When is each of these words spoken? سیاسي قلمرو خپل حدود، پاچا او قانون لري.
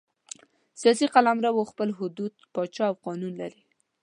سیاسي 0.81 1.05
قلمرو 1.13 1.67
خپل 1.71 1.89
حدود، 1.99 2.33
پاچا 2.53 2.85
او 2.89 2.95
قانون 3.05 3.33
لري. 3.41 3.61